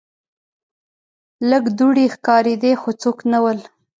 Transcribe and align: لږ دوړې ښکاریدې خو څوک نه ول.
لږ 1.49 1.63
دوړې 1.77 2.05
ښکاریدې 2.13 2.71
خو 2.81 2.89
څوک 3.01 3.17
نه 3.31 3.39
ول. 3.43 3.59